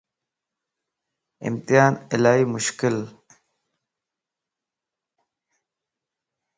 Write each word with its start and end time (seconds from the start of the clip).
امتيان 1.47 1.93
الائي 2.13 2.43
مشڪلَ 2.53 2.95